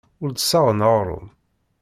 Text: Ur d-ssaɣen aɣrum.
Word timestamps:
Ur 0.23 0.29
d-ssaɣen 0.31 0.85
aɣrum. 0.87 1.27